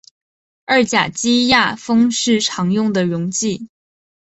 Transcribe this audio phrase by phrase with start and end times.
[0.65, 3.69] 二甲基亚砜是常用的溶剂。